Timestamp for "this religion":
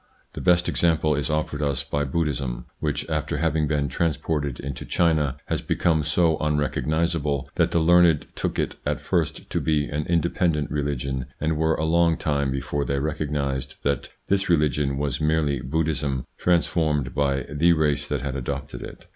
14.27-14.97